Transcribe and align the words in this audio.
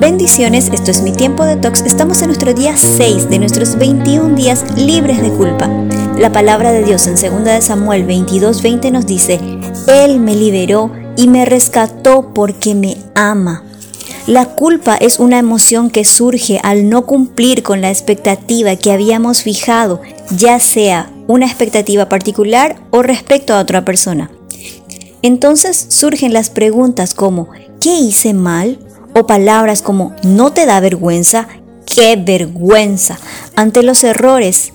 Bendiciones, 0.00 0.70
esto 0.72 0.90
es 0.90 1.02
mi 1.02 1.12
tiempo 1.12 1.44
de 1.44 1.56
tox. 1.56 1.82
Estamos 1.82 2.22
en 2.22 2.28
nuestro 2.28 2.54
día 2.54 2.74
6 2.74 3.28
de 3.28 3.38
nuestros 3.38 3.76
21 3.76 4.34
días 4.34 4.64
libres 4.74 5.20
de 5.20 5.28
culpa. 5.28 5.68
La 6.16 6.32
palabra 6.32 6.72
de 6.72 6.82
Dios 6.82 7.06
en 7.06 7.16
2 7.16 7.44
de 7.44 7.60
Samuel 7.60 8.06
22:20 8.06 8.90
nos 8.92 9.04
dice, 9.04 9.38
Él 9.88 10.18
me 10.18 10.34
liberó 10.34 10.90
y 11.18 11.28
me 11.28 11.44
rescató 11.44 12.32
porque 12.32 12.74
me 12.74 12.96
ama. 13.14 13.62
La 14.26 14.46
culpa 14.46 14.96
es 14.96 15.18
una 15.18 15.38
emoción 15.38 15.90
que 15.90 16.06
surge 16.06 16.60
al 16.62 16.88
no 16.88 17.04
cumplir 17.04 17.62
con 17.62 17.82
la 17.82 17.90
expectativa 17.90 18.76
que 18.76 18.92
habíamos 18.92 19.42
fijado, 19.42 20.00
ya 20.34 20.60
sea 20.60 21.10
una 21.26 21.44
expectativa 21.44 22.08
particular 22.08 22.76
o 22.88 23.02
respecto 23.02 23.52
a 23.52 23.60
otra 23.60 23.84
persona. 23.84 24.30
Entonces 25.20 25.86
surgen 25.90 26.32
las 26.32 26.48
preguntas 26.48 27.12
como 27.12 27.50
¿qué 27.82 27.98
hice 27.98 28.32
mal? 28.32 28.78
O 29.14 29.26
palabras 29.26 29.82
como 29.82 30.14
¿no 30.22 30.52
te 30.52 30.66
da 30.66 30.80
vergüenza? 30.80 31.48
¡Qué 31.86 32.16
vergüenza! 32.16 33.18
Ante 33.56 33.82
los 33.82 34.04
errores. 34.04 34.72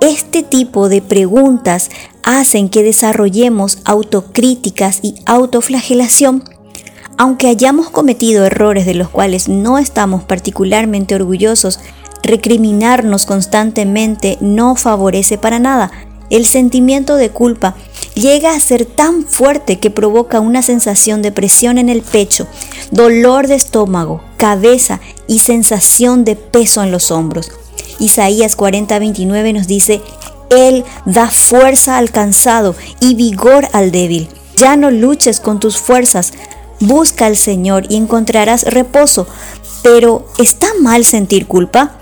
Este 0.00 0.42
tipo 0.42 0.88
de 0.88 1.00
preguntas 1.00 1.90
hacen 2.22 2.68
que 2.68 2.82
desarrollemos 2.82 3.78
autocríticas 3.84 5.00
y 5.02 5.14
autoflagelación. 5.24 6.44
Aunque 7.16 7.48
hayamos 7.48 7.88
cometido 7.88 8.44
errores 8.44 8.84
de 8.84 8.94
los 8.94 9.08
cuales 9.08 9.48
no 9.48 9.78
estamos 9.78 10.24
particularmente 10.24 11.14
orgullosos, 11.14 11.80
recriminarnos 12.22 13.24
constantemente 13.24 14.36
no 14.40 14.74
favorece 14.74 15.38
para 15.38 15.58
nada. 15.58 15.90
El 16.28 16.44
sentimiento 16.44 17.16
de 17.16 17.30
culpa 17.30 17.76
llega 18.14 18.54
a 18.54 18.60
ser 18.60 18.84
tan 18.84 19.24
fuerte 19.24 19.78
que 19.78 19.90
provoca 19.90 20.40
una 20.40 20.62
sensación 20.62 21.22
de 21.22 21.30
presión 21.32 21.78
en 21.78 21.88
el 21.88 22.02
pecho, 22.02 22.46
dolor 22.90 23.46
de 23.46 23.54
estómago, 23.54 24.22
cabeza 24.36 25.00
y 25.26 25.40
sensación 25.40 26.24
de 26.24 26.36
peso 26.36 26.82
en 26.82 26.90
los 26.90 27.10
hombros. 27.10 27.50
Isaías 27.98 28.56
40:29 28.56 29.52
nos 29.52 29.66
dice, 29.66 30.02
Él 30.50 30.84
da 31.04 31.28
fuerza 31.28 31.98
al 31.98 32.10
cansado 32.10 32.74
y 33.00 33.14
vigor 33.14 33.68
al 33.72 33.90
débil. 33.90 34.28
Ya 34.56 34.76
no 34.76 34.90
luches 34.90 35.40
con 35.40 35.60
tus 35.60 35.78
fuerzas, 35.78 36.32
busca 36.80 37.26
al 37.26 37.36
Señor 37.36 37.86
y 37.88 37.96
encontrarás 37.96 38.64
reposo. 38.64 39.26
Pero 39.82 40.26
¿está 40.38 40.68
mal 40.80 41.04
sentir 41.04 41.46
culpa? 41.46 41.98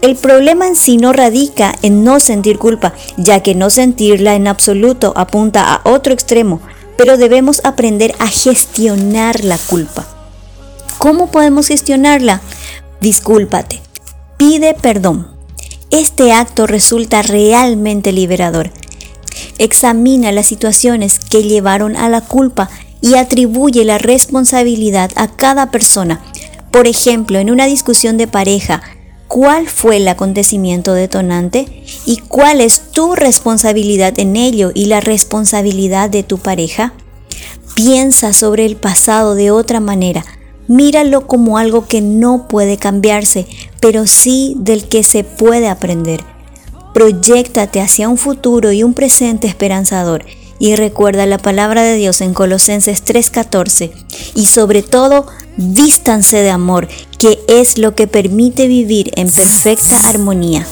El 0.00 0.16
problema 0.16 0.68
en 0.68 0.76
sí 0.76 0.96
no 0.96 1.12
radica 1.12 1.74
en 1.82 2.04
no 2.04 2.20
sentir 2.20 2.58
culpa, 2.58 2.94
ya 3.16 3.42
que 3.42 3.54
no 3.54 3.68
sentirla 3.68 4.34
en 4.34 4.46
absoluto 4.46 5.12
apunta 5.16 5.74
a 5.74 5.80
otro 5.88 6.12
extremo, 6.12 6.60
pero 6.96 7.16
debemos 7.16 7.60
aprender 7.64 8.14
a 8.20 8.28
gestionar 8.28 9.44
la 9.44 9.58
culpa. 9.58 10.17
¿Cómo 10.98 11.30
podemos 11.30 11.68
gestionarla? 11.68 12.40
Discúlpate, 13.00 13.80
pide 14.36 14.74
perdón. 14.74 15.28
Este 15.90 16.32
acto 16.32 16.66
resulta 16.66 17.22
realmente 17.22 18.10
liberador. 18.10 18.72
Examina 19.58 20.32
las 20.32 20.46
situaciones 20.46 21.20
que 21.20 21.44
llevaron 21.44 21.96
a 21.96 22.08
la 22.08 22.20
culpa 22.20 22.68
y 23.00 23.14
atribuye 23.14 23.84
la 23.84 23.98
responsabilidad 23.98 25.12
a 25.14 25.28
cada 25.28 25.70
persona. 25.70 26.20
Por 26.72 26.88
ejemplo, 26.88 27.38
en 27.38 27.52
una 27.52 27.66
discusión 27.66 28.18
de 28.18 28.26
pareja, 28.26 28.82
cuál 29.28 29.68
fue 29.68 29.98
el 29.98 30.08
acontecimiento 30.08 30.94
detonante 30.94 31.84
y 32.06 32.16
cuál 32.16 32.60
es 32.60 32.90
tu 32.90 33.14
responsabilidad 33.14 34.18
en 34.18 34.34
ello 34.34 34.72
y 34.74 34.86
la 34.86 35.00
responsabilidad 35.00 36.10
de 36.10 36.24
tu 36.24 36.38
pareja. 36.38 36.92
Piensa 37.76 38.32
sobre 38.32 38.66
el 38.66 38.74
pasado 38.74 39.36
de 39.36 39.52
otra 39.52 39.78
manera. 39.78 40.24
Míralo 40.68 41.26
como 41.26 41.58
algo 41.58 41.86
que 41.86 42.00
no 42.00 42.46
puede 42.46 42.76
cambiarse, 42.76 43.46
pero 43.80 44.06
sí 44.06 44.54
del 44.58 44.88
que 44.88 45.02
se 45.02 45.24
puede 45.24 45.68
aprender. 45.68 46.22
Proyéctate 46.94 47.80
hacia 47.80 48.08
un 48.08 48.18
futuro 48.18 48.70
y 48.72 48.82
un 48.82 48.94
presente 48.94 49.46
esperanzador 49.46 50.24
y 50.58 50.74
recuerda 50.76 51.26
la 51.26 51.38
palabra 51.38 51.82
de 51.82 51.96
Dios 51.96 52.20
en 52.20 52.34
Colosenses 52.34 53.04
3:14 53.04 53.92
y 54.34 54.46
sobre 54.46 54.82
todo 54.82 55.26
vístanse 55.56 56.38
de 56.38 56.50
amor, 56.50 56.88
que 57.18 57.38
es 57.48 57.78
lo 57.78 57.94
que 57.94 58.06
permite 58.06 58.66
vivir 58.66 59.10
en 59.16 59.30
perfecta 59.30 60.08
armonía. 60.08 60.66